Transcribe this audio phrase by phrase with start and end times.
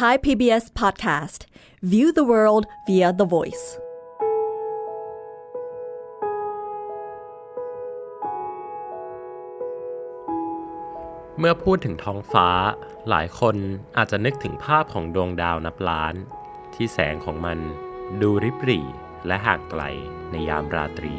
[0.00, 1.40] Thai PBS podcast.
[1.82, 3.66] View the world via the voice.
[11.38, 12.48] เมื่อพูดถึงท้องฟ้า
[13.08, 13.56] หลายคน
[13.96, 16.14] อาจจะนึกถึงภาพของดวงดาวนับล้าน
[16.74, 17.58] ที่แสงของมัน
[18.20, 18.86] ดูริบหรี่
[19.26, 19.82] และห่างไกล
[20.30, 21.14] ในยามราตรี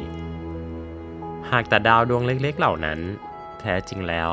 [1.50, 3.00] หากแต่ดาวดวงเล็กๆเหล่านั้น
[3.60, 4.32] แท้จริงแล้ว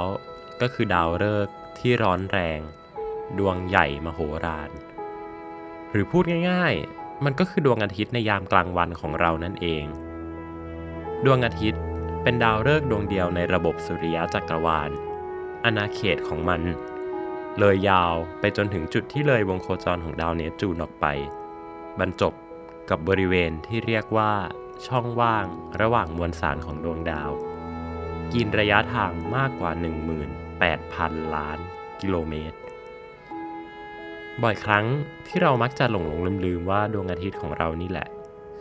[0.61, 2.61] ก็คือดาวฤกษ์ที่ร้อนแรง
[3.37, 4.69] ดวงใหญ่มโหฬาร
[5.91, 9.85] หรือพูดง่ายๆ มันก็คือดวงอาทิตย์ในยามกลางวันของเรานั่นเอง
[11.25, 11.81] ดวงอาทิตย์
[12.23, 14.89] เป็นดาวฤกษ์ดวงเดียวในระบบสุริยะจักรวาล
[15.63, 16.61] อาณาเขตของมัน
[17.59, 21.05] เลยยาวไปจนถึงจุดที่เลยวงโคจรของดาวเนปจูนออกไป
[21.99, 22.33] บรรจบ
[22.89, 24.33] กับบริเวณที่เรียกว่า
[24.87, 25.45] ช่องว่าง
[25.81, 27.31] ระหว่างมวลสารของดวงดาว
[28.33, 29.71] กินระยะทางมากกว่า
[30.53, 31.57] 18,000 ล้าน
[32.01, 32.57] กิโลเมตร
[34.43, 34.85] บ่อยครั้ง
[35.27, 38.07] ที่เรามักจะหลงหลงลืมลืมว่าดวงอาทิตย์ของเรานี่แหละ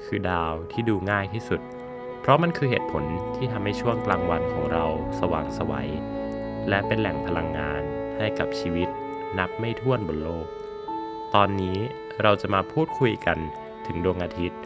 [0.05, 1.61] คือดาวที่ดูง่ายที่สุด
[2.21, 3.05] เพราะมันคือเหตุผล
[3.37, 4.85] ที่ทำให้ช่วงกลางวันของเรา
[5.21, 5.91] สว่างไสวัย
[6.69, 7.83] และเป็นแหล่งพลังงาน
[8.17, 8.89] ให้กับชีวิต
[9.39, 10.47] นับไม่ถ้วนบนโลก
[11.35, 11.79] ตอนนี้
[12.23, 13.39] เราจะมาพูดคุยกัน
[13.87, 14.61] ถึงดวงอาทิตย์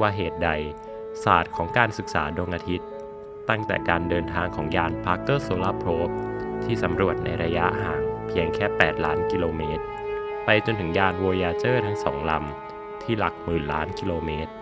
[0.00, 0.50] ว่าเหตุใด
[1.24, 2.88] ศาสตร์ของการศึกษาดวงอาทิตย์
[3.48, 6.14] ตั้งแต่การเดินทางของยาน Parker Solar Probe
[6.64, 9.84] ที่สำรวจในระยะห่างเพียงแค่ 8 ล้านกิโลเมตร
[10.44, 14.52] ไปจนถึงยาน Voyager ทั้งสองลำ ที่หลักหมื่นล้านกิโลเมตร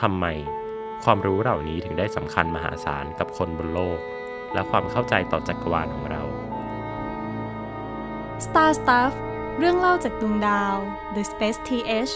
[0.00, 0.26] ทำไม
[1.04, 3.98] ความรู้เหล่านี้ถึงได้สำคัญมหาศาลกับคนบนโลก
[4.54, 6.22] และความเข้าใจต่อจักรวาลของเรา
[8.46, 9.12] Star Stuff
[9.58, 10.76] เรื่องเล่าจากดวงดาว
[11.14, 12.14] The Space TH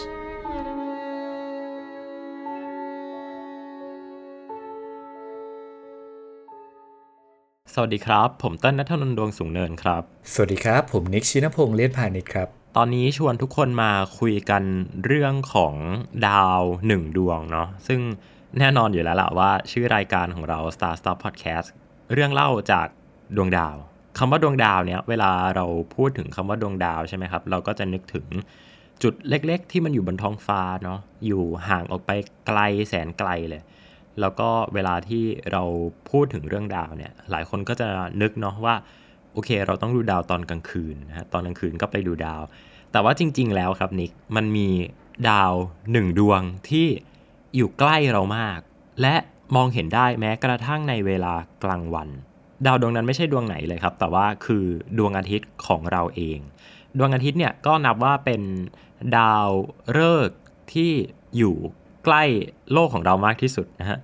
[7.73, 10.03] สวัสดีครับ ผมเต้นนัทนนท์ดวงสูงเนินครับ
[10.33, 14.63] สวัสดีครับ ผมนิกชินพงษ์เลียนพาณิชย์ครับ ตอนนี้ชวนทุกคนมาคุยกัน
[15.05, 15.75] เรื่องของ
[16.27, 17.99] ดาวหนึ่งดวงเนาะซึ่ง
[18.59, 21.67] แน่นอนอยู่แล้วล่ะว่าชื่อรายการของเรา Star Star Podcast
[22.13, 22.87] เรื่องเล่าจาก
[23.35, 23.75] ดวงดาว
[24.17, 25.65] คำว่าดวงดาวเนี่ยเวลาเรา
[25.95, 28.25] พูดถึงคำว่าดวงดาวใช่ไหมครับ เราก็จะนึกถึง
[29.03, 32.11] จุดเล็กๆ ที่มันอยู่บนท้องฟ้าเนาะอยู่ห่างออกไป
[32.47, 32.59] ไกล
[32.89, 33.61] แสนไกลเลย
[34.19, 35.63] แล้วก็เวลาที่เรา
[36.09, 37.87] พูดถึงเรื่องดาวเนี่ยหลายคนก็จะ
[38.21, 38.75] นึกเนาะว่า
[39.39, 42.41] อเคเราต้องดูดาวตอนกลางคืนนะฮะตอนกลางคืนก็ไปดูดาว
[42.91, 44.69] แต่ว่าจริง ๆ แล้วครับนิกมันมี
[45.29, 45.53] ดาว
[45.91, 46.87] หนึ่งดวงที่
[47.55, 48.59] อยู่ใกล้เรามาก
[49.01, 49.15] และ
[49.55, 51.33] มองเห็นได้แม้กระทั่งในเวลา
[51.63, 52.09] กลางวัน
[52.65, 54.65] ดาวดวงนั้นไม่ใช่ดวงไหนเลยครับ แต่ว่าคือ
[54.97, 56.39] ดวงอาทิตย์ของเราเอง
[56.97, 58.41] ดวงอาทิตย์เนี่ยก็นับว่าเป็น
[59.17, 59.47] ดาว
[59.97, 59.99] ฤ
[60.29, 60.39] กษ์
[60.73, 60.91] ที่
[61.37, 61.55] อยู่
[62.05, 62.23] ใกล้
[62.73, 63.99] โลกของเรามากที่สุดนะฮะ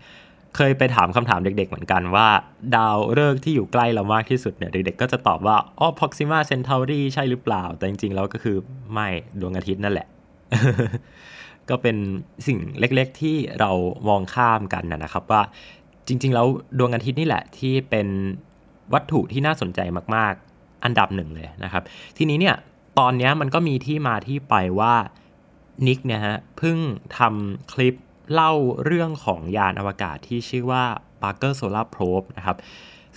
[0.55, 2.27] เคยไปถามคำถามเด็ก ๆ เหมือนกันว่า
[2.75, 8.57] ดาวฤกษ์ที่อยู่ใกล้เรามากที่สุดเนี่ยเด็ก ๆ ก็จะตอบว่าอ๋อ Proxima Centauri ใช่หรือเปล่า แต่จริง ๆ แล้วก็คือ
[8.93, 9.07] ไม่
[9.39, 10.07] ดวงอาทิตย์นั่นแหละ
[11.69, 11.97] ก็เป็น
[12.47, 13.71] สิ่งเล็กๆ ที่เรา
[14.07, 15.41] มองข้ามกันนะครับว่า
[16.07, 16.47] จริง ๆ แล้ว
[16.79, 18.07] ดวงอาทิตย์นี่แหละที่เป็น
[18.93, 19.79] วัตถุที่น่าสนใจ
[20.15, 21.83] มาก ๆ อันดับหนึ่งเลยนะครับ
[22.17, 22.55] ทีนี้เนี่ย
[22.99, 24.93] ตอนนี้มันก็มีที่มาที่ไปว่า
[25.87, 26.77] นิกเนี่ยฮะเพิ่ง
[27.17, 27.95] ทำคลิป
[28.33, 28.51] เล่า
[28.85, 30.83] เรื่องของยานอวกาศที่ชื่อว่า
[31.21, 32.57] Parker Solar Probe นะครับ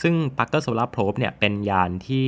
[0.03, 2.27] ซึ่ง Parker Solar Probe เนี่ยเป็นยานที่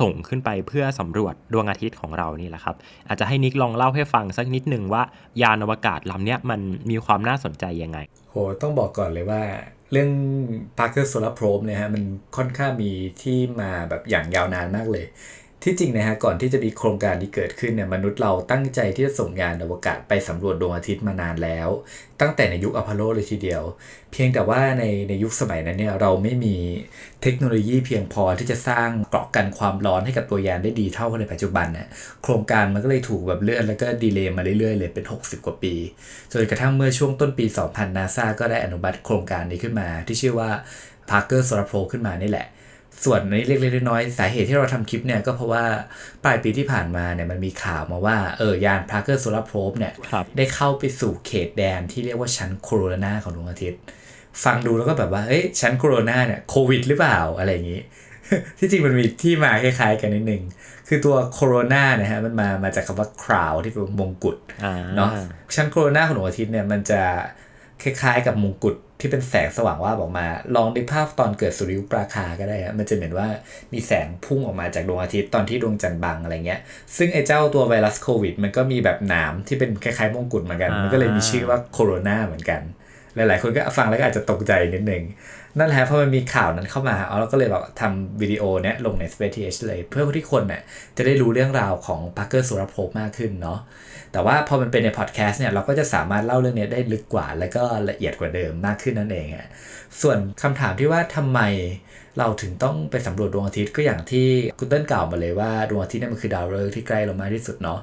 [0.00, 2.76] ส่งขึ้นไปเพื่อสำรวจดวงอาทิตย์ของเรานี่แหละครับ
[3.08, 5.02] อาจจะให้นิกลองเล่าให้ฟังสักนิดหนึ่งว่า
[5.42, 7.98] ยานอวกาศลำนี้มันมีความน่าสนใจยังไง
[8.30, 9.42] โห ต้องบอกก่อนเลยว่า
[9.92, 10.10] เรื่อง
[10.78, 12.02] Parker Solar Probe เนี่ยฮะมัน
[12.36, 12.90] ค่อนข้างมี
[13.22, 15.06] ที่มาแบบอย่างยาวนานมากเลย
[15.64, 21.68] ที่จริงนะฮะก่อนที่จะมีโครงการที่เกิดขึ้นเนี่ยมนุษย์เราตั้งใจที่จะส่งยานอวกาศไปสำรวจดวงอาทิตย์มานานแล้ว
[22.20, 23.62] ตั้งแต่ในยุคอพอลโลเลยทีเดียว
[24.12, 26.56] เพียงแต่ว่าในในยุคสมัยนั้นเนี่ยเราไม่มี
[27.22, 31.86] เทคโนโลยีเพียงพอที่จะสร้างเกราะกันความร้อนให้กับตัวยานได้ดีเท่าในปัจจุบันเนี่ย
[32.22, 35.74] โครงการมันก็เลยถูกแบบเลื่อนแล้วก็ดีเลย์มาเรื่อยๆเลยเป็น 60 กว่าปี
[36.30, 40.50] จนกระทั่งเมื่อช่วงต้นปี 2000 นาซาก็ได้อนุมัติโครงการนี้ขึ้นมา ที่ชื่อว่า
[41.10, 42.46] Parker Solar Probe ขึ้นมานี่แหละ
[43.04, 45.64] ส่วนนี้เล็กๆน้อยๆสาเหตุที่เราทำคลิปเนี่ยก็เพราะว่า
[46.24, 53.80] ปลายปีที่ผ่านมาเนี่ยมันมีข่าวมาว่าเออยาน Parker Solar Probe เนี่ยครับได้เข้าไปสู่เขตแดนที่เรียกว่าชั้นโคโรนาของดวงอาทิตย์
[54.44, 57.82] ฟังดูแล้วก็แบบว่าเอ้ยชั้นโคโรนาเนี่ยโควิดหรือเปล่าอะไรอย่างนี้
[58.58, 60.42] ที่จริงมันมีที่มาคล้ายๆกันนิดนึง
[60.88, 65.10] คือตัวโคโรนาเนี่ยฮะมันมามาจากคำว่า crown ที่เป็นมงกุฎอ่าเนาะ
[65.56, 67.02] ชั้นโคโรนาของดวงอาทิตย์เนี่ยมันจะ
[67.82, 70.26] คล้ายๆ กับมงกุฎที่เป็นแสงสว่างว่าบออกมา
[70.56, 73.28] ลองดูภาพตอนเกิดสุริยุปราคาก็ได้ฮะมันจะเหมือนว่า
[73.72, 76.60] มีแสงพุ่งออกมาจากดวงอาทิตย์ตอนที่ดวงจันทร์บังอะไรเงี้ย
[76.96, 82.60] ซึ่งไอ้เจ้าตัวไวรัสโควิด มันก็มีแบบหนามที่เป็นคล้ายๆมงกุฎเหมือนกัน มันก็เลยมีชื่อว่าโคโรนาเหมือนกัน
[83.18, 85.02] หลาย ๆ คนก็ฟังแล้วก็อาจจะตกใจนิดนึง
[85.58, 90.62] นั่นแหละเพอมันมีข่าวนั้นเข้ามาเอาเราก็เลยแบบทำวิดีโอเนี้ยลงใน Space TH เลย เพื่อที่คนเนี่ย
[90.96, 93.58] จะได้รู้เรื่องราวของ Parker s o l a r p r o b มากขึ้นเนาะ
[94.12, 99.46] แต่ว่าพอมันเป็นในพอดแคสต์เนี่ยเราก็จะสามารถเล่าเรื่องนี้ได้ลึกกว่า และก็ละเอียดกว่าเดิมมากขึ้นนั่นเองอะ
[100.00, 101.40] ส่วนคำถามที่ว่าทำไม
[102.18, 104.26] เราถึงต้องไปสำรวจดวงอาทิตย์ก็อย่างที่
[104.58, 107.80] คุณเติ้ลกล่าวมาเลยว่าดวงอาทิตย์เนี่ยมันคือดาวฤกษ์ที่ใกล้เรามากที่สุดเนาะ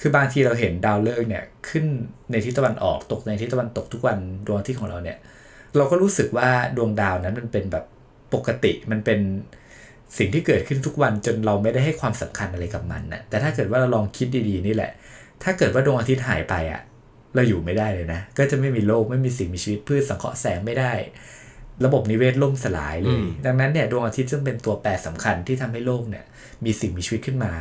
[0.00, 1.84] คือบางทีเราเห็นดาวฤกษ์เนี่ยขึ้น
[2.30, 5.18] ในทิศตะวันออกตกในทิศตะวันตกทุกวันดวงอาทิตย์ของเราเนี่ย
[5.76, 7.84] เราก็รู้สึกว่าดวงดาวนั้นมันเป็นแบบ
[8.34, 9.20] ปกติมันเป็น
[10.18, 14.90] สิ่งที่เกิดขึ้นทุกวันจนเราไม่ได้ให้ความสำคัญอะไรกับมันนะแต่ถ้าเกิดว่าเราลองคิดดีๆนี่แหละ
[15.42, 16.80] ถ้าเกิดว่าดวงอาทิตย์หายไปอะ
[17.34, 20.92] เราอยู่ไม่ได้เลยนะ ก็จะไม่มีโลกไม่มีสิ่งมีชีวิตพืชสังเคราะห์แสงไม่ได้
[21.84, 26.24] ระบบนิเวศล่มสลายเลย ดังนั้นเนี่ยดวงอาทิตย์ซึ่งเป็นตัวแปรสำคัญที่ทำให้โลกเนี่ย
[26.64, 27.52] มีสิ่งมีชีวิตขึ้นมา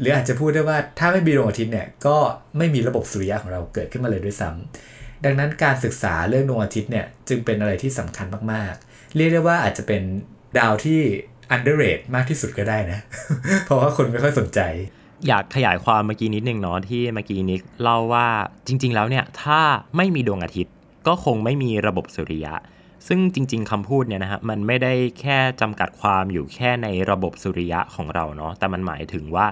[0.00, 2.16] หรืออาจจะพูดได้ว่าถ้าไม่มีดวงอาทิตย์เนี่ยก็
[2.58, 10.02] ไม่มีระบบสุริยะของเราเกิดขึ้นมาเลยด้วยซ้ำดังนั้นการศึกษาเรื่องดวงอาทิตย์เนี่ยจึงเป็นอะไรที่สำคัญมากๆ เรียกได้ว่าอาจจะเป็น
[10.58, 11.00] ดาวที่
[11.54, 13.00] underrate มากที่สุดก็ได้นะ
[13.64, 14.60] เพราะว่าคนไม่ค่อยสนใจ
[15.26, 18.26] อยากขยายความเมื่อกี้นิดนึงเนาะที่เมื่อกี้นิกเล่าว่า
[18.66, 19.60] จริง ๆ แล้วเนี่ยถ้า
[19.96, 20.74] ไม่มีดวงอาทิตย์
[21.06, 22.54] ก็คงไม่มีระบบสุริยะ
[23.08, 29.46] ซึ่งจริง ๆคำพูดเนี่ยนะฮะมันไม่ได้แค่จำกัดความอยู่แค่ในระบบสุริยะของเราเนาะแต่มันหมายถึงว่า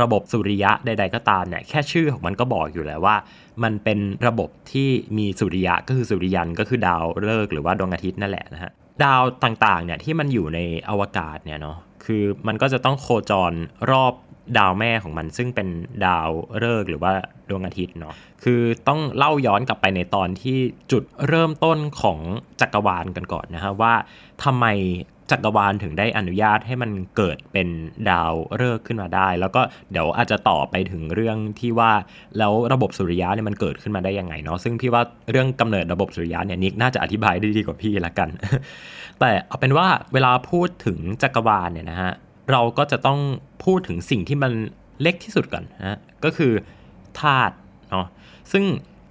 [0.00, 3.16] ระบบสุริยะใด ๆ ก็ตามเนี่ยแค่ชื่อของมันก็บอกอยู่แล้วว่า
[3.62, 4.88] มันเป็นระบบที่
[5.18, 8.70] มีสุริยะก็คือสุริยันก็คือดาวฤกษ์หรือว่าดวงอาทิตย์นั่นแหละนะฮะ
[9.04, 10.58] ดาวต่างๆเนี่ยที่มันอยู่ใน
[10.88, 13.52] อวกาศเนี่ยเนาะคือมันก็จะต้องโคจร
[13.90, 14.12] รอบ
[14.58, 15.68] ดาวแม่ของมันซึ่งเป็น
[16.06, 16.28] ดาว
[16.62, 17.12] ฤกษ์หรือว่า
[17.48, 18.14] ดวงอาทิตย์เนาะ
[18.44, 20.58] คือต้องเล่าย้อนกลับไปในตอนที่
[20.92, 22.18] จุดเริ่มต้นของ
[22.60, 23.94] จักรวาลกันก่อนนะฮะว่า
[24.44, 24.66] ทำไม
[25.30, 27.68] จักรวาลถึงได้อนุญาตให้มันเกิดเป็น
[28.10, 31.92] ดาวฤกษ์ขึ้นมาได้ แล้วก็เดี๋ยวอาจจะต่อไปถึงเรื่องที่ว่า
[32.38, 38.28] แล้วระบบสุริยะเนี่ยมันเกิดขึ้นมาได้ยังไงเนาะซึ่งพี่ว่าเรื่องกำเนิดระบบสุริยะเนี่ยนิกน่าจะอธิบายได้ดีกว่าพี่ละกัน
[39.20, 42.12] แต่เอาเป็นว่าเวลาพูดถึงจักรวาลเนี่ยนะฮะ
[42.52, 43.18] เราก็จะต้อง
[43.64, 44.52] พูดถึงสิ่งที่มัน
[45.02, 46.52] เล็กที่สุดก่อนนะก็คือ
[47.20, 47.54] ธาตุ
[47.90, 48.06] เนาะ
[48.52, 48.64] ซึ่ง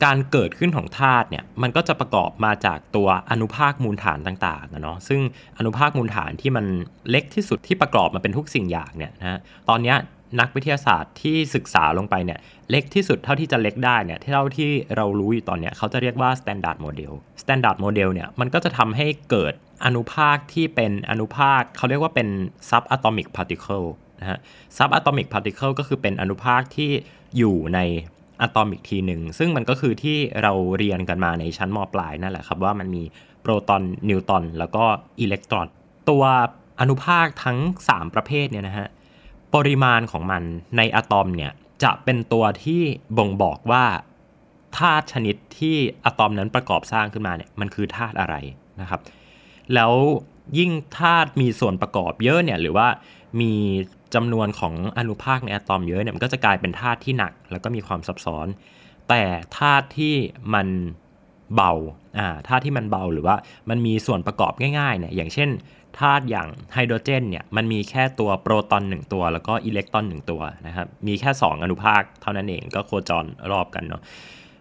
[0.03, 5.21] การเกิดขึ้นของธาตุเนี่ยมันก็จะประกอบมาจากตัวอนุภาคมูลฐานต่างๆนะเนาะซึ่ง
[5.57, 6.65] อนุภาคมูลฐานที่มัน
[7.09, 9.39] เล็กที่สุดที่ประกอบมาเป็นทุกสิ่งอย่างเนี่ยนะ
[9.69, 9.95] ตอนนี้
[10.39, 12.39] นักวิทยาศาสตร์ที่ศึกษาลงไปเนี่ย
[12.69, 19.53] เล็กที่สุดเท่าที่จะเล็กได้เนี่ยเท่าที่เรารู้อยู่ตอนนี้เขาจะเรียกว่า standard model standard model เนี่ยมันก็จะทำให้เกิด
[19.85, 22.27] อนุภาคที่เป็นอนุภาคเขาเรียกว่าเป็น
[22.69, 23.88] subatomic particle
[24.19, 24.39] นะฮะ
[24.77, 26.91] subatomic particle ก็คือเป็นอนุภาคที่
[27.38, 27.79] อยู่ใน
[28.42, 33.04] อะตอมอีกทีหนึ่ง ซึ่งมันก็คือที่เราเรียนกันมาในชั้นมปลายนั่นแหละครับว่ามันมี
[33.42, 34.86] โปรตอนนิวตอนแล้วก็
[35.22, 35.68] อิเล็กตรอน
[36.10, 36.24] ตัว
[36.80, 37.57] อนุภาคทั้ง
[37.88, 38.88] 3 ประเภทเนี่ยนะฮะ
[39.56, 40.44] ปริมาณของมัน
[40.78, 41.51] ในอะตอมเนี่ย
[41.84, 42.81] จะเป็นตัวที่
[43.18, 43.86] บ่งบอกว่า
[44.78, 45.75] ธาตุชนิดที่
[46.06, 48.36] อะตอมนั้นประกอบสร้างขึ้นมาเนี่ยมันคือธาตุอะไร
[48.81, 49.01] นะครับ
[49.74, 49.94] แล้ว
[50.57, 52.88] ยิ่งธาตุมีส่วนประกอบเยอะเนี่ยหรือว่า
[53.41, 53.53] มี
[54.15, 58.47] จำนวนของอนุภาคในอะตอมเยอะเนี่ยมันก็จะกลายเป็นธาตุที่หนัก แล้วก็มีความซับซ้อน
[59.09, 59.21] แต่
[59.57, 60.15] ธาตุที่
[60.53, 60.68] มัน
[61.56, 61.74] เบา
[62.19, 63.35] อ่าธาตุที่มันเบาหรือว่า
[63.69, 65.50] มันมีส่วนประกอบง่ายๆเนี่ยอย่างเช่น
[66.00, 74.01] ธาตุอย่างไฮโดรเจนเนี่ยมันมีแค่ตัวโปรตอน 1 ตัว แล้วก็อิเล็กตรอน 1 ตัวนะครับมีแค่ 2 อนุภาคเท่านั้นเองก็โคจรรอบกันเนาะ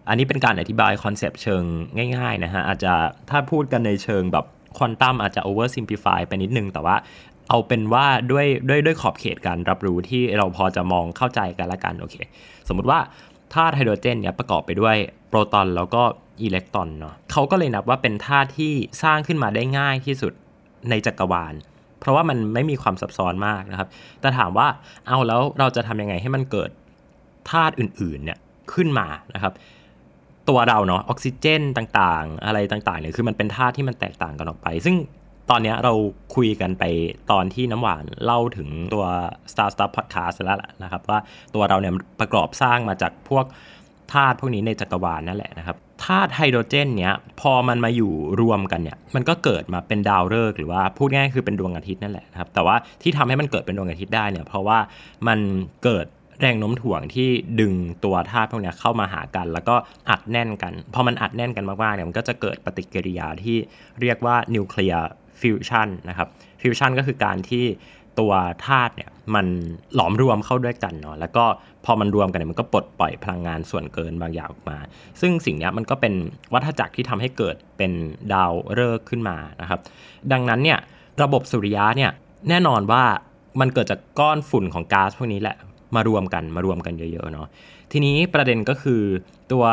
[0.09, 1.63] อันนี้เป็นการอธิบาย concept เชิง
[2.17, 2.93] ง่ายๆนะฮะอาจจะ
[3.29, 4.45] ถ้าพูดกันในเชิงแบบ
[4.77, 6.95] ควอนตัมอาจจะ oversimplify ไปนิดนึง แต่ว่า
[7.49, 12.15] เอาเป็นว่าด้วยด้วยด้วยขอบเขตการรับรู้ที่เราพอจะมองเข้าใจกันละกันโอเค
[12.67, 12.99] สมมุติว่า
[13.53, 14.95] ธาตุไฮโดรเจนเนี่ยประกอบไปด้วย
[15.29, 16.03] โปรตอนแล้วก็
[16.43, 20.33] อิเล็กตรอนเนาะเขาก็เลยนับว่าเป็นธาตุที่สร้างขึ้นมาได้ง่ายที่สุด
[20.89, 21.53] ในจักรวาล
[21.99, 23.89] เพราะว่ามันไม่มีความซับซ้อนมากนะครับ
[24.21, 24.67] แต่ถามว่า
[25.07, 26.69] เอาแล้วเราจะทำยังไงให้มันเกิด
[27.51, 28.37] ธาตุอื่นๆเนี่ย
[28.73, 29.53] ขึ้นมานะครับ
[30.49, 34.95] ตัวเราเนาะออกซิเจนต่างๆ อะไรต่างๆเนี่ยคือมันเป็นธาตุที่มันแตกต่างกันออกไป ซึ่ง
[35.49, 35.93] ตอนนี้เรา
[36.35, 36.83] คุยกันไป
[37.31, 39.05] ตอนที่น้ำหวานเล่าถึงตัว
[39.51, 41.19] Star Stuff Podcast แล้วนะครับ ว่า
[41.55, 43.45] ตัวเราเนี่ยประกอบสร้างมาจากพวก
[44.13, 54.79] ธาตุพวกนี้ในจักรวาลนั่นแหละนะครับธาตุไฮโดรเจนเนี้ยพอมันมาอยู่รวมกันเนี่ยมันก็เกิดมาเป็นดาวฤกษ์หรือว่าพูดง่ายคือเป็นดวงอาทิตย์นั่นแหละครับแต่ว่าที่ทำให้มันเกิดเป็นดวงอาทิตย์ได้เนี่ยเพราะว่า
[55.27, 55.39] มัน
[55.83, 56.05] เกิด
[56.41, 57.73] แรงโน้มถ่วงที่ดึง
[58.03, 59.75] ตัวธาตุพวกนี้เข้ามาหากัน แล้วก็
[60.09, 63.57] อัดแน่นกันพอมันอัดแน่นกันมากๆเนี่ยมันก็จะเกิดปฏิกิริยาที่
[64.01, 65.07] เรียกว่านิวเคลียร์
[65.41, 66.27] ฟิวชันนะครับ
[66.61, 67.65] ฟิวชันก็คือการที่
[68.19, 68.33] ตัว
[68.65, 69.45] ธาตุเนี่ยมัน
[69.95, 71.45] หลอมรวมเข้าด้วยกันเนาะแล้วก็
[71.85, 74.77] พอมันรวมกันเนี่ยมันก็ปลดปล่อยพลังงานส่วนเกินบางอย่างออกมา
[75.21, 76.13] ซึ่งสิ่งนี้มันก็เป็น
[76.53, 77.91] วัฏจักรที่ทำให้เกิดเป็น
[78.33, 79.79] ดาวฤกษ์ขึ้นมานะครับ
[80.31, 80.79] ดังนั้นเนี่ย
[81.21, 82.11] ระบบสุริยะเนี่ย
[82.49, 83.03] แน่นอนว่า
[83.59, 85.57] มันเกิดจากก้อนฝุ่นของก๊าซพวกนี้แหละ
[85.95, 87.47] มารวมกันมารวมกันเยอะๆเนาะ
[87.91, 89.01] ทีนี้ประเด็นก็คือ
[89.51, 89.63] ตัว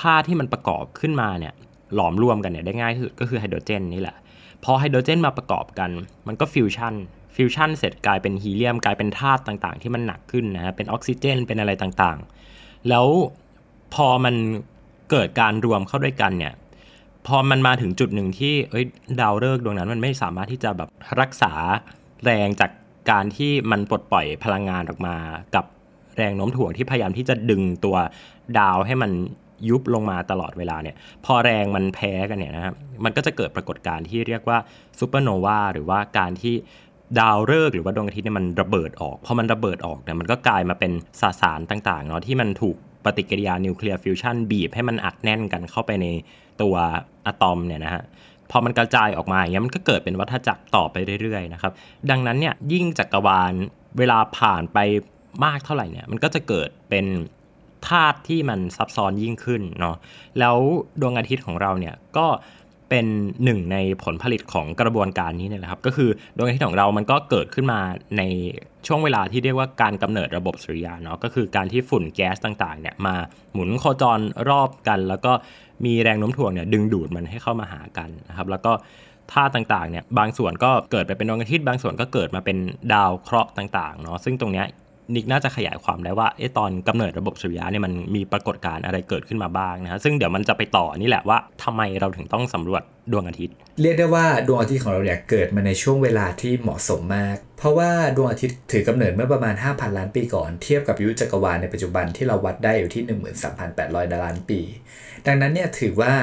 [0.00, 1.54] ธาตุที่มันประกอบขึ้นมาเนี่ย
[1.94, 4.16] หลอมรวมกันเนี่ยได้ง่ายที่สุดก็คือไฮโดรเจนนี่แหละ
[4.64, 5.90] พอไฮโดรเจนมาประกอบกัน
[6.26, 6.94] มันก็ฟิวชั่น
[7.36, 13.06] ฟิวชั่นเสร็จกลายเป็นฮีเลียม กลายเป็นธาตุต่างๆ ที่มันหนักขึ้นนะฮะเป็นออกซิเจนเป็นอะไรต่างๆ แล้ว
[13.94, 14.34] พอมัน
[15.10, 16.54] เกิดการรวมเข้าด้วยกันเนี่ย
[17.26, 18.84] พอมันมาถึงจุดหนึ่งที่เอ้ย
[19.20, 20.88] ดาวฤกษ์ดวงนั้นมันไม่สามารถที่จะแบบ
[21.20, 21.52] รักษา
[22.24, 22.70] แรงจาก
[23.10, 25.16] การที่มันปลดปล่อยพลังงานออกมา
[25.54, 25.64] กับ
[26.16, 27.96] แรงโน้มถ่วงที่พยายามที่จะดึงตัว
[28.58, 29.10] ดาวให้มัน
[29.68, 34.58] ยุบลงมาตลอดเวลาเนี่ยพอแรงมันแพ้กันเนี่ยนะครับมันก็จะเกิดปรากฏการณ์ที่เรียกว่า
[34.98, 36.54] ซูเปอร์โนวาหรือว่าการที่
[37.20, 46.06] ดาวฤกษ์หรือว่าดวงอาทิตย์เนี่ยมันระเบิดออกพอมันระเบิดออกเนี่ยมันก็กลายมาเป็นสสารต่างๆเนาะที่มันถูกปฏิกิริยานิวเคลียร์ฟิวชันบีบให้มันอัดแน่นกันเข้าไปใน
[46.62, 46.74] ตัว
[47.26, 48.02] อะตอมเนี่ยนะฮะ
[48.50, 51.72] พอมันกระจายออกมาอย่างเงี้ยมันก็เกิดเป็นวัฏจักรต่อไปเรื่อยๆนะครับ
[52.10, 53.52] ดังนั้นเนี่ยยิ่งจักรวาล
[53.98, 54.78] เวลาผ่านไป
[55.44, 57.06] มากเท่าไหร่เนี่ยมันก็จะเกิดเป็น
[57.88, 59.96] ธาตุที่มันซับซ้อนยิ่งขึ้นเนาะ
[60.38, 60.56] แล้ว
[61.00, 62.26] ดวงอาทิตย์ของเราเนี่ยก็
[62.90, 63.06] เป็น
[63.44, 67.80] หนึ่งในผลผลิตของกระบวนการนี้เนี่ยแหละครับ ก็คือดวงอาทิตย์ของเรามันก็เกิดขึ้นมา
[68.18, 68.22] ใน
[68.86, 73.14] ช่วงเวลาที่เรียกว่าการกำเนิดระบบสุริยะเนาะก็คือการที่ฝุ่นแก๊สต่างๆเนี่ยมา
[73.52, 75.32] หมุนโคจรรอบกัน แล้วก็
[75.84, 78.72] มีแรงโน้มถ่วงเนี่ยดึงดูดมันให้เข้ามาหากันนะครับ แล้วก็
[79.32, 82.58] ธาตุต่างๆเนี่ยบางส่วนก็เกิดไปเป็นดวงอาทิตย์บางส่วนก็เกิดมาเป็น
[82.92, 84.66] ดาวเคราะห์ต่างๆเนาะซึ่งตรงเนี้ย
[85.14, 92.82] นิกน่าจะขยายความได้ว่าเอตอนกำเนิดระบบสุริยะเนี่ยมันมีปรากฏการณ์อะไรเกิดขึ้นมาบ้างนะฮะซึ่งเดี๋ยวมันจะไปต่อนี่แหละว่าทำไมเราถึงต้องสำรวจ
[93.12, 103.02] ดวงอาทิตย์ เรียกได้ว่าดวงอาทิตย์ของเราเนี่ยเกิดมาในช่วงเวลาที่เหมาะสมมาก เพราะว่าดวงอาทิตย์ถือกำเนิดเมื่อประมาณ 5,000 ล้านปีก่อน เทียบกับยุคจักรวาลในปัจจุบันที่เราวัดได้อยู่ที่
[103.58, 104.60] 13,800 ล้านปี
[105.26, 106.14] ดังนั้นเนี่ยถือว่า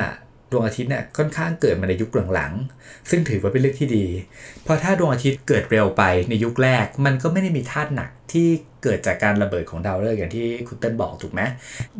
[0.51, 4.05] ดวงอาทิตย์เนี่ยค่อนข้างเกิดมาในยุคหลังๆ ซึ่งถือว่าเป็นเรื่องที่ดี
[4.63, 8.47] เพราะถ้าดวงอาทิตย์เกิดเร็วไปในยุคแรก มันก็ไม่ได้มีธาตุหนักที่
[8.83, 11.41] เกิดจากการระเบิดของดาวฤกษ์อย่างที่คุณเติ้ลบอกถูกไหม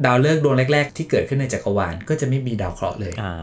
[0.05, 3.33] ดาวฤกษ์ดวงแรก ๆ ที่เกิดขึ้นในจักรวาลก็จะไม่มีดาวเคราะห์เลยอ่า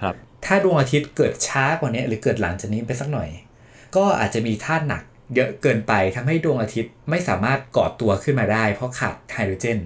[0.00, 3.28] ครับ ถ้าดวงอาทิตย์เกิดช้ากว่านี้หรือเกิดหลังจากนี้ไปสักหน่อย
[3.96, 5.02] ก็อาจจะมีธาตุหนัก
[5.34, 9.78] เยอะเกินไปทำให้ดวงอาทิตย์ไม่สามารถก่อตัวขึ้นมาได้ เพราะขาดไฮโดรเจน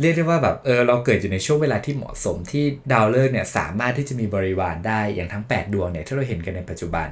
[0.00, 7.08] เรียกได้ว่าแบบเออเราเกิดอยู่ในช่วงเวลาที่เหมาะสมที่ดาวฤกษ์เนี่ยสามารถที่จะมีบริวารได้อย่างทั้ง 8 ดวงเนี่ยที่เราเห็นกันในปัจจุบัน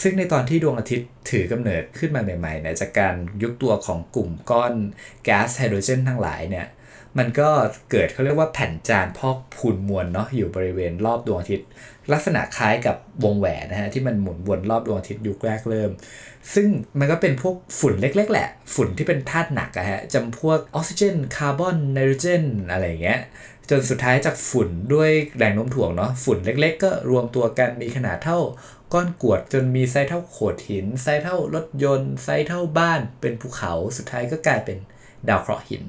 [0.00, 4.72] ซึ่งในตอนที่ดวงอาทิตย์ถือกำเนิดขึ้นมาใหม่ๆเนี่ยจากการยุบตัวของกลุ่มก้อน
[5.24, 6.66] แก๊สไฮโดรเจนทั้งหลายเนี่ย
[7.18, 7.50] มันก็
[7.90, 11.68] เกิดเขาเรียกว่าแผ่นจานพอกพูนมวลเนาะอยู่บริเวณรอบดวงอาทิตย์
[12.12, 15.90] ลักษณะคล้ายกับวงแหวนนะฮะที่มันหมุนวนรอบดวงอาทิตย์ยุคแรกเริ่ม
[16.54, 16.68] ซึ่ง
[16.98, 23.20] มันก็เป็นพวกฝุ่นเล็ก ๆ แหละ ฝุ่นที่เป็นธาตุหนักอะฮะจำพวกออกซิเจนคาร์บอนไนโตรเจนอะไรอย่างเงี้ย
[23.70, 28.38] จนสุดท้ายจากฝุ่นด้วยแรงโน้มถ่วงเนาะฝุ่นเล็ก ๆ ก็รวมตัวกันมีขนาดเท่า
[28.92, 34.78] ก้อนกรวดจนมีไซส์เท่าโขดหิน ไซส์เท่ารถยนต์ ไซส์เท่าบ้าน เป็นภูเขาสุดท้ายก็กลายเป็น
[35.28, 35.82] ดาวเคราะห์หิน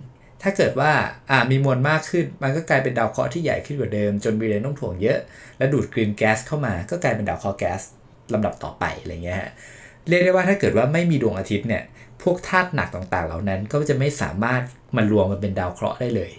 [0.43, 0.91] ถ้าเกิดว่า
[1.31, 5.19] อ่ามีมวลมากขึ้น มันก็กลายเป็นดาวเคราะห์ที่ใหญ่ขึ้นกว่าเดิม จนมีแรงโน้มถ่วงเยอะ
[5.57, 7.81] และดูดกลืนแก๊สเข้ามาก็กลายเป็นดาวเคราะห์แก๊ส
[8.33, 9.51] ลำดับต่อไปอะไรเงี้ยฮะ
[10.07, 11.83] เรียกได้ว่าถ้าเกิดว่าไม่มีดวงอาทิตย์เนี่ย
[12.21, 14.61] พวกธาตุหนักต่างๆ เหล่านั้นก็จะไม่สามารถ
[14.95, 16.31] มารวมกันเป็นดาวเคราะห์ได้เลย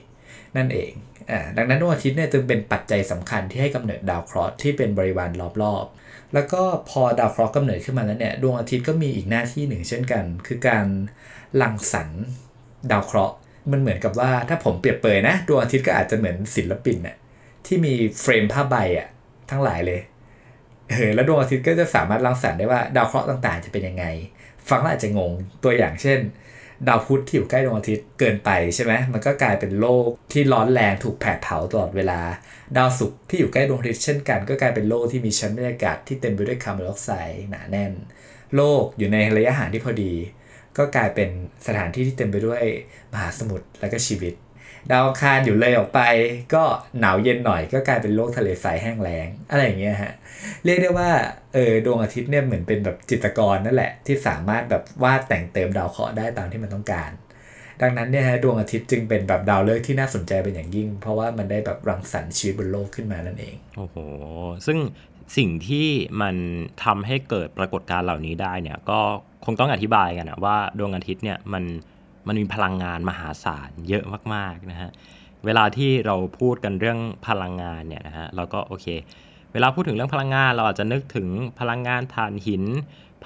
[0.57, 0.93] นั่นเอง
[1.31, 5.31] อ่าดังนั้นดวงอาทิตย์เนี่ยจึงเป็นปัจจัยสำคัญที่ให้กำเนิดดาวเคราะห์ที่เป็นบริวาร
[5.63, 10.87] รอบๆ แล้วก็พอดาวเคราะห์กำเนิดขึ้นมาแล้วเนี่ยดวงอาทิตย์ก็มีอีกหน้าที่หนึ่งเช่นกัน คือการ
[11.63, 12.23] รังสรรค์
[12.91, 13.35] ดาวเคราะห์
[13.71, 17.17] มันเหมือนกับว่าถ้าผมเปรียบเปยนะดวงอาทิตย์ก็อาจจะเหมือนศิลปินน่ะ
[17.67, 19.09] ที่มีเฟรมผ้าใบอะ
[19.51, 20.01] ทั้งหลายเลย
[20.91, 24.05] เออแล้วดวงอาทิตย์ก็จะสามารถรังสรรค์ได้ว่าดาวเคราะห์ต่างๆ จะเป็นยังไง
[24.69, 25.33] ฟังแล้วอาจจะงง
[25.65, 26.21] ตัวอย่างเช่น
[26.89, 32.21] ดาวพุธที่อยู่ใกล้ดวงอาทิตย์เกินไปใช่ไหมมันก็กลายเป็นโลกที่ร้อนแรงถูกแผดเผาตลอดเวลา
[32.77, 37.93] ดาวศุกร์ที่อยู่ใกล้ดวงอาทิตย์เช่นกัน ก็กลายเป็นโลกที่มีชั้นบรรยากาศที่เต็มไปด้วยคาร์บอนไดออกไซด์หนาแน่น
[38.57, 40.13] โลกอยู่ในระยะห่างที่พอดี
[40.79, 41.29] ก็กลายเป็น
[41.67, 42.63] สถานที่ที่เต็มไปด้วย
[43.13, 44.35] มหาสมุทรและก็ชีวิต
[44.91, 46.01] ดาวคารอยู่เลยออกไป
[46.55, 46.65] ก็
[47.01, 50.13] หนาวเย็นหน่อย ก็กลายเป็นโลกทะเลทรายแห้งแล้ง อะไรอย่างเงี้ยฮะ
[50.65, 51.11] เรียกได้ว่า
[51.55, 57.11] เออดวงอาทิตย์เนี่ยเหมือนเป็นแบบจิตรกรนั่นแหละ ที่สามารถแบบวาดแต่งเติมดาวเคราะห์ได้ตามที่มันต้องการ
[57.83, 63.97] ดังนั้นเนี่ยฮะดวงอาทิตย์จึงเป็นแบบดาวฤกษ์ที่น่าสนใจเป็นอย่างยิ่ง เพราะว่ามันได้แบบรังสรรค์ชีวิตบนโลกขึ้นมานั่นเองโอ้โห
[64.67, 64.79] ซึ่ง
[65.37, 65.89] สิ่งที่
[66.21, 66.37] มัน
[66.85, 69.01] ทำให้เกิดปรากฏการณ์เหล่านี้ได้เนี่ยก็
[69.45, 71.65] คงต้องอธิบายกันนะว่าดวงอาทิตย์เนี่ยมัน
[72.27, 74.05] มันมีพลังงานมหาศาลเยอะ
[74.35, 74.91] มากๆนะฮะ
[75.45, 78.87] เวลาที่เราพูดกันเรื่องพลังงานเนี่ยนะฮะเราก็โอเค
[79.53, 81.29] เวลาพูดถึงเรื่องพลังงาน เราอาจจะนึกถึง
[81.61, 82.65] พลังงานถ่านหิน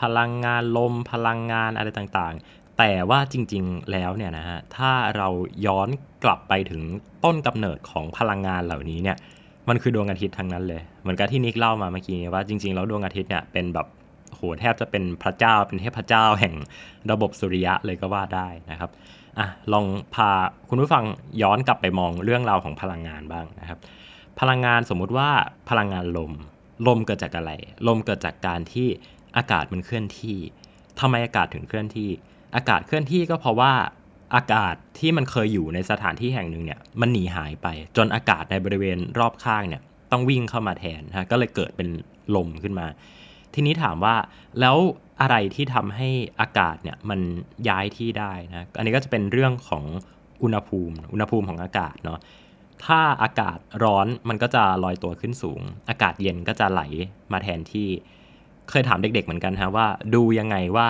[0.00, 5.28] พลังงานลม พลังงานอะไรต่างๆ แต่ว่าจริงๆแล้วเนี่ยนะฮะถ้าเรา
[5.67, 5.88] ย้อน
[6.25, 6.83] กลับไปถึง
[7.25, 9.17] ต้นกำเนิดของพลังงานเหล่านี้เนี่ย
[9.68, 13.87] มันคือดวงอาทิตย์ทั้งนั้นเลย เหมือนกับที่นิกเล่ามาเมื่อกี้นี้ว่าจริงๆแล้วดวงอาทิตย์เนี่ยเป็นแบบ
[14.34, 16.54] โหแทบจะเป็นพระเจ้าเป็นเทพเจ้าแห่ง
[17.10, 18.90] ระบบสุริยะเลยก็ว่าได้นะครับ
[19.38, 20.30] อะลองพา
[20.68, 21.04] คุณผู้ฟัง
[21.42, 23.78] ย้อนกลับไปมองเรื่องราวของพลังงานบ้างนะครับ
[24.40, 25.30] พลังงานสมมุติว่า
[25.68, 26.32] พลังงานลม
[26.87, 27.52] ลมเกิดจากอะไร
[27.88, 28.88] ลมเกิดจากการที่
[29.37, 30.38] อากาศมันเคลื่อนที่
[31.00, 32.10] ทำไมอากาศถึงเคลื่อนที่
[32.56, 33.72] อากาศเคลื่อนที่ก็เพราะว่า
[34.35, 37.66] อากาศที่มันเคยอยู่ในสถานที่แห่งหนึ่งเนี่ยมันหนีหายไป
[37.97, 39.82] จนอากาศในบริเวณรอบข้างเนี่ย
[40.12, 41.88] ต้องวิ่งเข้ามาแทนนะก็เลยเกิดเป็น
[42.37, 42.87] ลมขึ้นมา
[43.54, 44.14] ทีนี้ถามว่า
[44.61, 44.76] แล้ว
[45.20, 46.08] อะไรที่ทำให้
[46.40, 47.20] อากาศเนี่ยมัน
[47.68, 49.85] ย้ายที่ได้นะอันนี้ก็จะเป็นเรื่องของ
[50.42, 52.18] อุณหภูมิ อุณหภูมิของอากาศเนาะ
[52.85, 56.82] ถ้าอากาศร้อนมันก็จะลอยตัวขึ้นสูง อากาศเย็นก็จะไหล
[57.32, 57.88] มาแทนที่
[58.70, 60.88] เคยถามเด็กๆเหมือนกันฮะว่า ดูยังไงว่า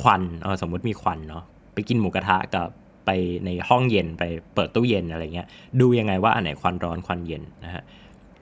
[0.00, 1.44] ควันเออสมมุติมีควันเนาะ
[1.88, 2.68] กินหมูกระทะกับ
[3.06, 3.10] ไป
[3.44, 4.22] ในห้องเย็นไป
[4.54, 5.46] เปิดตู้เย็นอะไรเงี้ย
[5.80, 7.82] ดูยังไงว่าอันไหนควันร้อนควันเย็นนะฮะ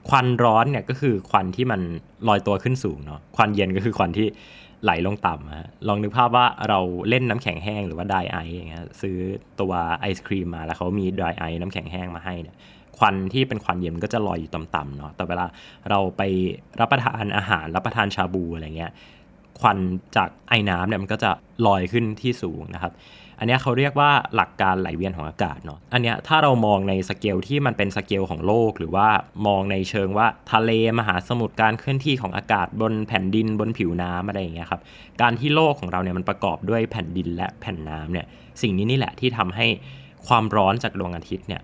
[0.09, 1.81] ควันร้อนเนี่ยก็คือควันที่มัน
[2.27, 4.27] ลอยตัวขึ้นสูงเนาะควันเย็นก็คือควันที่
[4.83, 6.79] ไหลลงต่ำฮะลองนึกภาพว่าเรา
[7.09, 9.17] เล่นน้ำแข็งแห้งหรือว่าไดไอซ์อย่างเงี้ยซื้อ
[9.59, 12.55] ตัวไอศกรีมมาแล้วเขามีไดไอซ์น้ำแข็งแห้งมาให้เนี่ย
[12.97, 15.45] ควันที่เป็นควันเย็นก็จะลอยอยู่ต่ำๆเนาะแต่เวลา
[15.89, 16.21] เราไป
[16.79, 18.91] รับประทานอาหารรับประทานชาบูอะไรเงี้ย
[19.59, 19.77] ควัน
[20.15, 21.31] จากไอน้ำเนี่ยมันก็จะ
[21.67, 22.93] ลอยขึ้นที่สูงนะครับ
[23.39, 29.07] อันนี้เขาเรียกว่าหลักการไหลเวียนของอากาศเนาะ อันนี้ถ้าเรามองในสเกลที่มันเป็นสเกลของโลก หรือว่า
[29.47, 34.81] มองในเชิงว่าทะเลมหาสมุทรการเคลื่อนที่ของอากาศบนแผ่นดินบนผิวน้ำอะไรอย่างเงี้ยครับ
[35.21, 38.25] การที่โลกของเราเนี่ยมันประกอบด้วยแผ่นดินและแผ่นน้ำเนี่ย
[38.61, 39.67] สิ่งนี้นี่แหละที่ทำให้
[40.27, 41.61] ความร้อนจากดวงอาทิตย์เนี่ย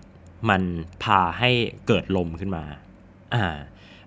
[0.50, 0.62] มัน
[1.03, 1.50] พาให้
[1.88, 2.63] เกิดลมขึ้นมา
[3.36, 3.46] อ่า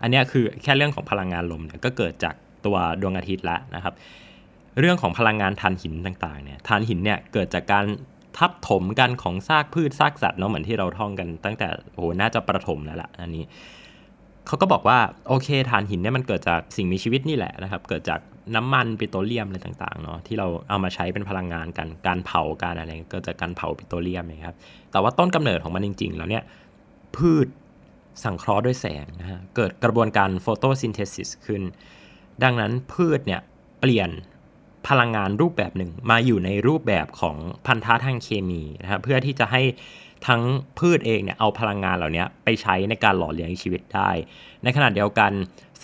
[0.03, 2.35] อันนี้คือแค่เรื่องของพลังงานลมเนี่ยก็เกิดจาก
[2.67, 3.95] ตัวดวงอาทิตย์ล้วนะครับ
[4.81, 7.85] เรื่องของพลังงานทานหินต่างๆเนี่ยทานหินเนี่ยเกิดจากการ
[8.39, 13.45] ทับถมกันของซากพืชซากสัตว์เนาะเหมือนที่เราท่องกันตั้งแต่โอ้โหน่าจะประถมแล้วล่ะอันนี้
[14.47, 14.99] เขาก็บอกว่า
[15.29, 18.21] โอเคทานหินเนี่ยมันเกิดจากสิ่งมีชีวิตนี่แหละนะครับ เกิดจาก
[18.57, 24.57] น้ำมันปิโตรเลียมอะไรต่างๆเนาะที่เราเอามาใช้เป็นพลังงานกันการเผาการอะไรเกิดจากการเผาปิโตรเลียมนะครับ
[24.93, 26.43] แต่ว่าต้นกำเนิดของมันจริง ๆ แล้วเนี่ย
[27.17, 27.47] พืช
[28.25, 31.63] สังเคราะห์ด้วยแสงนะฮะเกิดกระบวนการโฟโตซินเทซิสขึ้น
[32.43, 33.41] ดังนั้นพืชเนี่ย
[33.81, 34.11] เปลี่ยน
[34.89, 39.63] พลังงานรูปแบบหนึ่ง มาอยู่ในรูปแบบของพันธะทางเคมีนะครับเพื่อที่จะให้
[40.27, 40.43] ทั้ง
[40.79, 44.11] พืชเองเนี่ยเอาพลังงานเหล่านี้ไปใช้ในการหล่อเลี้ยงชีวิตได้
[44.63, 45.33] ในขณะเดียวกัน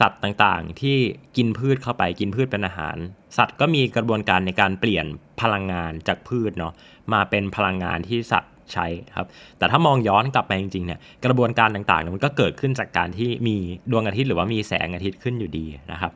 [0.00, 0.96] สัตว์ต่างๆ ที่
[1.36, 2.96] กินพืชเข้าไปกินพืชเป็นอาหาร
[3.36, 5.06] สัตว์ก็มีกระบวนการในการเปลี่ยน
[5.40, 6.72] พลังงานจากพืชเนาะ
[7.12, 8.86] มาเป็นพลังงานที่สัตว์ใช้
[9.16, 9.26] ครับ
[9.58, 13.56] แต่ถ้ามองย้อนกลับไปจริงๆเนี่ยกระบวนการต่างๆมันก็เกิดขึ้นจากการที่มี
[13.90, 16.12] ดวงอาทิตย์หรือว่ามีแสงอาทิตย์ขึ้นอยู่ดีนะครับ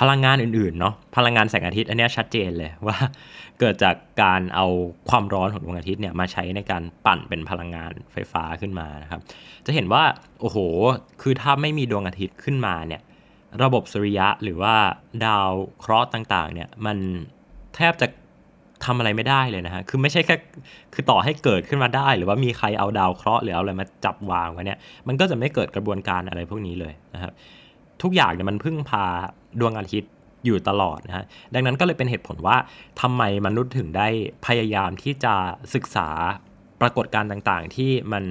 [0.00, 2.96] พลังงานอื่นๆเนาะพลังงานแสงอาทิตย์อันนี้ชัดเจนเลยว่า
[3.60, 4.66] เกิดจากการเอา
[5.08, 9.20] ความร้อนของดวงอาทิตย์เนี่ยมาใช้ในการปั่นเป็นพลังงานไฟฟ้าขึ้นมานะครับ
[9.66, 10.02] จะเห็นว่า
[10.40, 10.58] โอ้โห
[11.22, 13.02] คือถ้าไม่มีดวงอาทิตย์ขึ้นมาเนี่ย
[13.62, 14.74] ระบบสุริยะหรือว่า
[15.24, 16.96] ดาวเคราะห์ต่างๆเนี่ยมัน
[17.76, 18.06] แทบจะ
[18.84, 20.36] ทำอะไรไม่ได้เลยนะฮะ คือไม่ใช่แค่
[20.94, 24.78] คือต่อให้เกิดขึ้นมาได้ หรือว่ามีใครเอาดาวเคราะห์หรือเอาอะไรมาจับวางไว้เนี่ย
[25.08, 27.32] มันก็จะไม่เกิดกระบวนการอะไรพวกนี้เลยนะครับ
[28.02, 29.04] ทุกอย่างเนี่ยมันพึ่งพา
[29.60, 30.10] ดวงอาทิตย์
[30.44, 32.56] อยู่ตลอดนะฮะดังนั้นก็เลยเป็นเหตุผลว่า
[33.00, 34.08] ทำไมมนุษย์ถึงได้
[34.46, 35.34] พยายามที่จะ
[35.74, 36.08] ศึกษา
[36.80, 38.24] ปรากฏการณ์ต่างๆ ที่มัน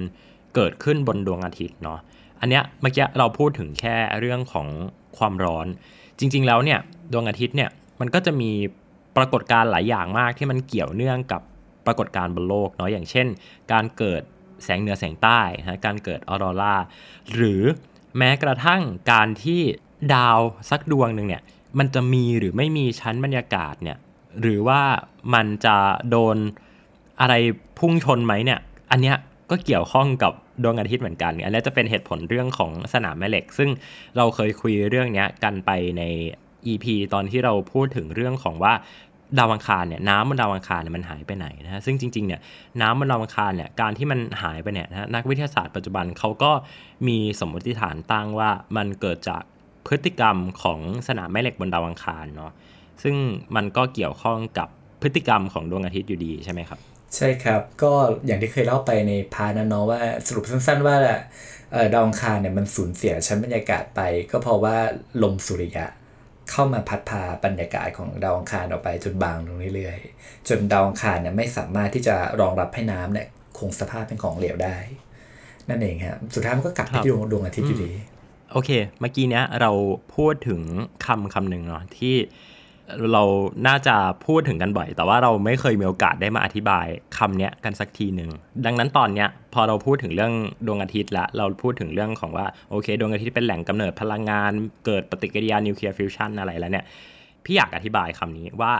[0.54, 1.98] เกิดขึ้นบนดวงอาทิตย์เนาะ
[2.40, 4.68] อันเนี้ยเมื่อกี้เราพูดถึงแค่เรื่องของ
[5.18, 5.66] ความร้อน
[6.18, 6.80] จริง ๆ แล้วเนี่ย
[7.12, 8.50] ดวงอาทิตย์เนี่ยมันก็จะมี
[9.16, 11.42] ปรากฏการณ์หลายอย่างมากที่มันเกี่ยวเนื่องกับ
[11.86, 13.26] ปรากฏการณ์บนโลกเนาะอย่างเช่น
[13.72, 14.22] การเกิด
[14.64, 16.74] แสงเหนือแสงใต้นะการเกิดออโรรา
[17.34, 17.62] หรือ
[18.18, 19.60] แม้กระทั่งการที่
[20.14, 20.38] ดาว
[20.70, 21.42] สักดวงหนึ่งเนี่ย
[21.78, 23.98] มันจะมีหรือไม่มีชั้นบรรยากาศเนี่ย
[24.40, 24.80] หรือว่า
[25.34, 25.76] มันจะ
[26.10, 26.36] โดน
[27.20, 27.34] อะไร
[27.78, 29.16] พุ่งชนไหมเนี่ย อันเนี้ย
[29.50, 33.70] ก็เกี่ยวข้องกับดวงอาทิตย์เหมือนกัน อันนี้จะเป็นเหตุผลเรื่องของสนามแม่เหล็ก ซึ่ง
[34.16, 36.02] เราเคยคุยเรื่องนี้กันไปใน
[36.66, 38.74] EP ตอนที่เราพูดถึงเรื่องของว่า
[39.38, 42.40] ดาวอังคารเนี่ยน้ำบนดาวอังคารเนี่ยมันหายไปไหนนะฮะซึ่งจริงๆเนี่ย
[42.80, 46.52] น้ำบนดาวอังคารเนี่ยการที่มันหายไปเนี่ยนะนักวิทยาศาสตร์ปัจจุบันเขาก็
[47.08, 49.42] มีสมมติฐานตั้งว่ามันเกิดจาก
[49.86, 52.52] พฤติกรรมของสนามแม่เหล็กบนดาวอังคารเนาะ
[53.02, 53.14] ซึ่ง
[53.56, 54.68] มันก็เกี่ยวข้องกับ
[55.02, 56.78] พฤติกรรมของดวงอาทิตย์อยู่ดีใช่ไหมครับ
[57.16, 57.92] ใช่ครับ ก็
[58.26, 60.96] อย่างที่เคยเล่าไปใน part นั้นเนาะว่าสรุปสั้นๆว่า
[61.92, 64.76] ดาวอังคารเนี่ยมันสูญเสียชั้นบรรยากาศไป ก็เพราะว่า
[65.22, 65.86] ลมสุริยะ
[66.50, 73.26] เข้ามาพัดพาบรรยากาศของดาวอังคารออกไปจนบางลงเรื่อยๆ จนดาวอังคารเนี่ยไม่สามารถที่จะรองรับให้น้ำเนี่ย
[73.58, 74.76] คงสภาพเป็นของเหลวได้
[75.68, 77.90] นั่นเองครับสุดท้ายมันก็กลับไปที่ดวงอาทิตย์อยู่ดี
[78.52, 79.70] โอเค เมื่อกี้เนี้ยเรา
[80.16, 80.60] พูดถึง
[81.06, 82.14] คำคำหนึ่งเนาะที่
[83.12, 83.22] เรา
[83.66, 86.86] น่าจะพูดถึงกันบ่อย แต่ว่าเราไม่เคยมีโอกาสได้มาอธิบาย
[87.18, 88.30] คำนี้กันสักทีหนึ่ง
[88.66, 90.32] ดังนั้นตอนเนี้ยพอเราพูดถึงเรื่อง
[90.66, 94.52] ดวงอาทิตย์ละ เราพูดถึงเรื่องของว่าโอเค ดวงอาทิตย์เป็นแหล่งกำเนิดพลังงาน
[94.86, 96.84] เกิดปฏิกิริยานิวเคลียร์ฟิวชันอะไรแล้วเนี่ย
[97.44, 98.72] พี่อยากอธิบายคำนี้ว่า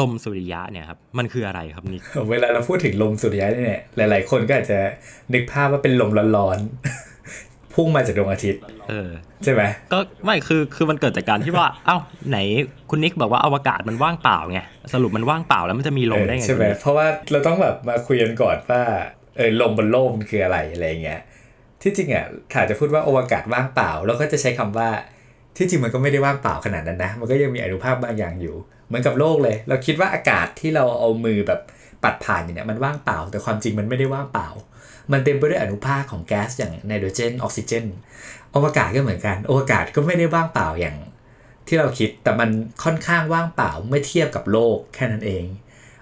[0.00, 4.78] ลมสุริยะเนี่ยครับมันคืออะไรครับนิกเวลาเราพูดถึงลมสุริยะเนี่ยหลาย ๆ คนก็อาจจะ
[5.32, 9.10] นึกภาพว่าเป็นลมร้อนๆ พุ่งมาจากดวงอาทิตย์เออ
[9.44, 11.96] ใช่ไหมก็ไม่คือคือมันเกิดจากการที่ว่า เอ้า
[12.28, 12.38] ไหน
[12.90, 14.60] คุณนิกบอกว่าอวกาศมันว่างเปล่าไง
[14.92, 18.82] สรุปมันว่างเปล่าแล้วมันจะมีลมได้ไงใช่ไหมคุณนิกเพราะว่าเราต้องแบบมาคุยกันก่อนว่า
[19.36, 21.20] เออลมบนโลกมันคืออะไรอะไรเงี้ย
[21.82, 24.88] ที่จริงอะถ้าจะพูดว่าอวกาศว่างเปล่าเราก็จะใช้คำว่า
[25.56, 31.60] ที่จริงมันก็ไม่ได้ว่างเปล่าขนาดนั้นนะ มันก็ยังมีอนุภาคบางอย่างอยู่ เหมือนกับโลกเลย เราคิดว่าอากาศที่เราเอามือแบบ
[32.02, 34.48] ปัดผ่านอยู่เนี่ยมันว่างเปล่า แต่ความจริงมันไม่ได้ว่างเปล่า
[35.12, 37.84] มันเต็มไปด้วยอนุภาคของแก๊สอย่างไนโตรเจนออกซิเจน
[38.54, 40.96] อวกาศก็เหมือนกันอวกาศก็ไม่ได้ว่างเปล่าอย่าง
[41.66, 42.50] ที่เราคิดแต่มัน
[42.84, 45.44] ค่อนข้างว่างเปล่าเมื่อเทียบกับโลกแค่นั้นเอง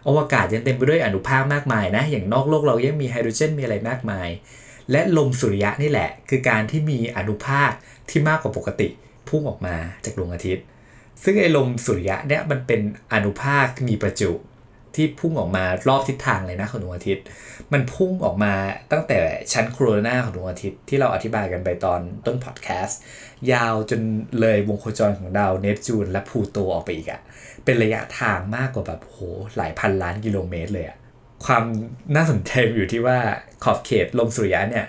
[0.07, 4.29] อวกาศยังเต็มไปด้วยอนุภาคมากมายนะ อย่างนอกโลกเรายังมีไฮโดรเจนมีอะไรมากมาย
[4.91, 7.71] และลมสุริยะนี่แหละ คือการที่มีอนุภาค
[8.11, 8.89] ที่มากกว่าปกติ
[9.29, 10.65] พุ่งออกมาจากดวงอาทิตย์
[11.23, 12.81] ซึ่งไอ้ลมสุริยะเนี่ยมันเป็น
[13.13, 14.31] อนุภาคมีประจุ
[14.97, 17.25] ที่พุ่งออกมารอบทิศทางเลยนะของดวงอาทิตย์
[17.73, 18.55] มันพุ่งออกมา
[18.93, 19.19] ตั้งแต่
[19.53, 23.01] ชั้นโคโรนาของดวงอาทิตย์ที่เราอธิบายกันไปตอนต้นพอดแคสต์
[23.53, 24.01] ยาวจน
[24.41, 27.21] เลยวงโคจรของดาวเนปจูนและพูโตออกไปอีกอะ
[27.65, 29.19] เป็นระยะทางมากกว่าแบบโห
[29.57, 30.99] หลายพันล้านกิโลเมตรเลยอะ
[31.45, 31.65] ความ
[32.17, 33.19] น่าสนใจอยู่ที่ว่า
[33.65, 34.87] ขอบเขตลมสุริยะเนี่ย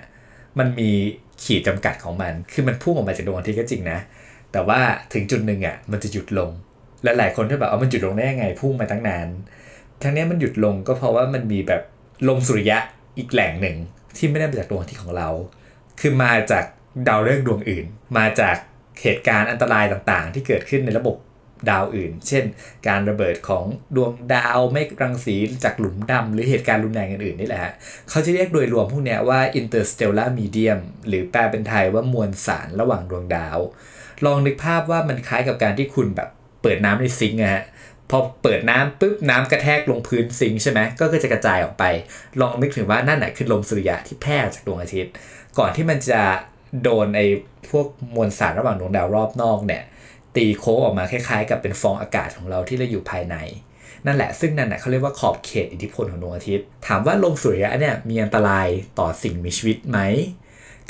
[0.59, 0.91] มันมี
[1.43, 3.99] ขีดจำกัดของมัน คือมันพุ่งออกมาจากดวงอาทิตย์ก็จริงนะ
[4.51, 4.79] แต่ว่า
[5.13, 6.49] ถึงจุดหนึ่งอะมันจะหยุดลง
[7.03, 9.27] และหลายคนที่แบบเอามันหยุดลงได้ยังไงพุ่งมาตั้งนาน
[10.01, 11.81] ทั้งนี้มันหยุดลงก็เพราะว่ามันมีแบบ
[12.27, 12.77] ลมสุริยะ
[13.17, 13.77] อีกแหล่งหนึ่ง
[14.17, 15.29] ที่ไม่ได้มาจากดวงอาทิตย์ของเรา
[15.99, 16.65] คือมาจาก
[17.07, 17.85] ดาวฤกษ์ดวงอื่น
[18.17, 18.55] มาจาก
[19.01, 21.15] เหตุการณ์อันตรายต่างๆ ที่เกิดขึ้นในระบบ
[21.69, 22.43] ดาวอื่น เช่น
[22.87, 27.73] การระเบิดของดวงดาวเมฆรังสีจากหลุมดำหรือเหตุการณ์รุนแรงอื่นๆนี่แหละฮะ
[28.09, 33.57] เขาจะเรียกโดยรวมพวกนี้ว่า interstellar medium หรือแปลเป็นไทยว่ามวลสารระหว่างดวงดาว
[34.25, 36.29] ลองนึกภาพว่ามันคล้ายกับการที่คุณแบบ
[36.61, 37.63] เปิดน้ำในซิงค์อะฮะ
[38.09, 41.83] พอเปิดน้ำปุ๊บน้ำกระแทกลงพื้นซิงใช่ไหมก็จะกระจายออกไป
[42.41, 45.13] ลองนึกถึงว่านั่นแหะคือลมสุริยะที่แพร่จากดวงอาทิตย์
[45.57, 46.21] ก่อนที่มันจะ
[46.83, 47.25] โดนไอ้
[47.69, 49.83] พวกมวลสารระหว่างดวงดาวรอบนอกเนี่ย
[50.35, 53.35] ตีโค้งออกมาคล้ายๆ กับเป็นฟองอากาศของเราที่เราอยู่ภายใน
[54.05, 58.67] นั่นแหละซึ่งนั่นแหละเขาเรียกว่าขอบเขตอิทธิพลของดวงอาทิตย์ ถามว่าลมสุริยะเนี่ยมีอันตราย
[58.99, 59.99] ต่อสิ่งมีชีวิตไหม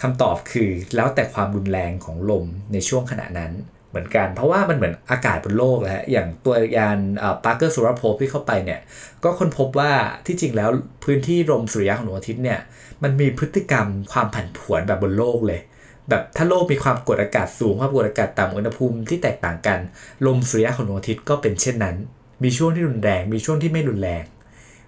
[0.01, 3.51] คำตอบคือแล้วแต่ความรุนแรงของลมในช่วงขณะนั้น
[3.97, 6.99] เหมือนกัน เพราะว่ามันเหมือนอากาศบนโลกแหละอย่างตัวยาน
[7.45, 8.79] ปาร์เกอร์สุรโพที่เข้าไปเนี่ย
[9.23, 9.91] ก็ค้นพบว่า
[10.25, 10.69] ที่จริงแล้ว
[11.03, 12.59] พื้นที่ลมสุริยะของดวงอาทิตย์เนี่ย
[13.03, 15.61] มันมีพฤติกรรมความผันผวนแบบบนโลกเลย
[16.09, 19.79] แบบถ้าโลกมีความกดอากาศสูงความกดอากาศต่ำอุณหภูมิที่แตกต่างกัน
[20.27, 21.95] ลมสุริยะของดวงอาทิตย์ก็เป็นเช่นนั้น
[22.43, 24.23] มีช่วงที่รุนแรง มีช่วงที่ไม่รุนแรง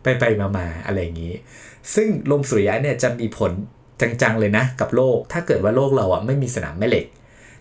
[0.03, 1.33] ไปไปมามาอะไรอย่างนี้
[1.95, 3.51] ซึ่งลมสุริยะเนี่ยจะมีผล
[4.21, 7.05] จังๆเลยนะ กับโลก ถ้าเกิดว่าโลกเราอะไม่มีสนามแม่เหล็ก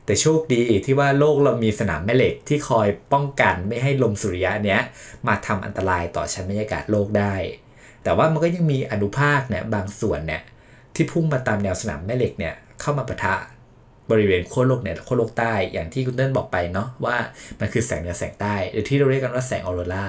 [0.09, 4.81] แต่โชคดีที่ว่าโลกเรามีสนามแม่เหล็กที่คอยป้องกันไม่ให้ลมสุริยะเนี้ย
[5.27, 7.35] มาทำอันตรายต่อชั้นบรรยากาศโลกได้
[8.05, 10.43] แต่ว่ามันก็ยังมีอนุภาคเนี่ยบางส่วนเนี่ย
[10.95, 13.35] ที่พุ่งมาตามแนวสนามแม่เหล็กเนี่ยเข้ามาปะทะ
[14.11, 17.17] บริเวณขั้วโลกเหนือขั้วโลกใต้อย่างที่คุณเติ้ลบอกไปเนาะว่า
[17.61, 20.09] มันคือแสงเหนือแสงใต้ หรือที่เราเรียกกันว่าแสงออโรรา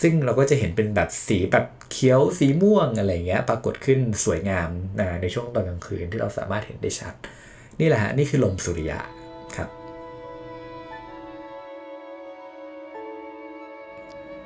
[0.00, 4.68] ซึ่งเราก็จะเห็นเป็นแบบสีแบบเขียวสีม่วงอะไรเงี้ยปรากฏขึ้นสวยงาม
[5.22, 7.14] ในช่วงตอนกลางคืนที่เราสามารถเห็นได้ชัด
[7.80, 8.98] นี่แหละฮะนี่คือลมสุริยะ
[9.56, 9.68] ครับ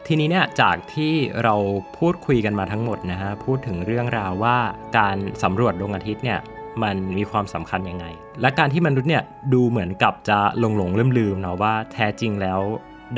[0.06, 1.54] ทีนี้เนี่ยจากที่เรา
[1.98, 4.58] พูดคุยกันมาทั้งหมดนะฮะพูดถึงเรื่องราวว่า
[4.98, 6.40] การสำรวจดวงอาทิตย์เนี่ย
[6.82, 8.06] มันมีความสำคัญยังไง
[8.40, 9.22] และการที่มนุษย์เนี่ย
[9.54, 12.60] ดูเหมือนกับจะหลงหลงลืมลืมเนาะว่าแท้จริงแล้ว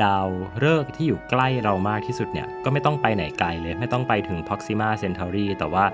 [0.02, 0.28] ดาว
[0.64, 5.84] ฤกษ์ที่อยู่ใกล้เรามากที่สุดเนี่ยก็ไม่ต้องไปไหนไกลเลย ไม่ต้องไปถึง Proxima Centauri แต่ว่า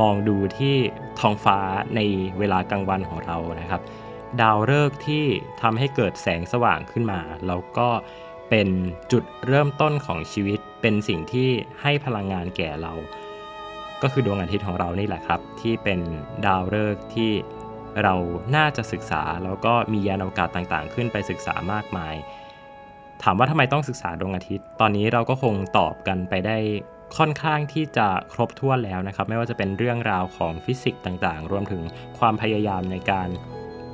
[0.00, 0.76] มองดูที่
[1.20, 1.58] ท้องฟ้า
[1.94, 2.00] ใน
[2.38, 3.82] เวลากลางวันของเรานะครับ
[4.40, 5.24] ดาวฤกษ์ที่
[5.62, 7.88] ทำให้เกิดแสงสว่างขึ้นมา แล้วก็
[8.50, 8.68] เป็น
[9.12, 11.48] จุดเริ่มต้นของชีวิตเป็นสิ่งที่
[11.82, 12.92] ให้พลังงานแก่เรา
[14.02, 16.00] ก็คือดวงอาทิตย์ของเรานี่แหละครับ ที่เป็น
[16.46, 17.32] ดาวฤกษ์ที่
[18.02, 18.14] เรา
[18.56, 22.14] น่าจะศึกษา แล้วก็มียานอวกาศต่างๆ ขึ้นไปศึกษามากมาย
[23.22, 26.56] ถามว่าทำไมต้องศึกษาดวงอาทิตย์ ตอนนี้เราก็คงตอบกันไปได้
[27.16, 31.82] ค่อนข้างที่จะครบถ้วนแล้วนะครับ ไม่ว่าจะเป็นเรื่องราวของฟิสิกส์ต่างๆ รวมถึง
[32.18, 33.28] ความพยายามในการ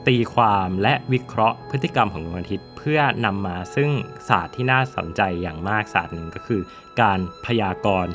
[0.07, 3.91] ตีความและวิเคราะห์พฤติกรรมของดวงอาทิตย์เพื่อนำมาซึ่ง
[4.29, 6.63] ศาสตร์ที่น่าสนใจอย่างมากศาสตร์หนึ่งก็คือ
[7.01, 8.13] การพยากรณ์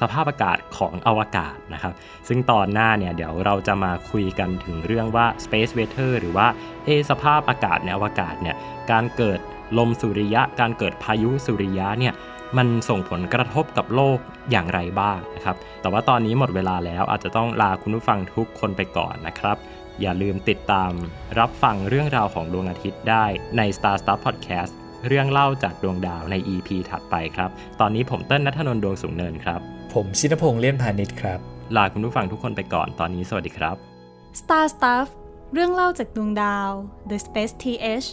[0.00, 1.92] สภาพอากาศของอวกาศนะครับ
[2.28, 6.46] ซึ่งตอนหน้าเนี่ยเดี๋ยวเราจะมาคุยกันถึงเรื่องว่า space weather หรือว่า
[6.84, 8.56] เอสภาพอากาศในอวกาศเนี่ย
[8.90, 9.40] การเกิด
[9.78, 12.14] ลมสุริยะ การเกิดพายุสุริยะเนี่ย
[12.56, 14.18] มันส่งผลกระทบกับโลก
[14.50, 19.56] อย่างไรบ้างนะครับ แต่ว่าตอนนี้หมดเวลาแล้วอาจจะต้องลาคุณผู้ฟังทุกคนไปก่อนนะครับ
[20.00, 20.92] อย่าลืมติดตาม
[21.38, 23.24] รับฟังเรื่องราวของดวงอาทิตย์ได้
[23.56, 24.72] ใน Star Stuff Podcast
[25.06, 29.60] เรื่องเล่าจากดวงดาวใน EP ถัดไปครับ ตอนนี้ผมเต้นนัทนนท์ดวงสูงเนินครับ
[29.94, 31.40] ผมชินพงษ์เลี่ยนพาณิชย์ครับ
[31.76, 33.76] ลาคุณผู้ฟังทุกคนไปก่อน ตอนนี้สวัสดีครับ
[34.40, 35.06] Star Stuff
[35.52, 36.70] เรื่องเล่าจากดวงดาว
[37.10, 38.08] The Space TH